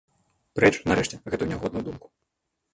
[0.59, 2.07] Прэч, нарэшце, гэтую нягодную думку.